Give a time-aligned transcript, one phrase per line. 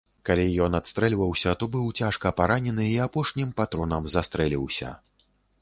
[0.27, 4.89] Калі ён адстрэльваўся, то быў цяжка паранены і апошнім патронам застрэліўся.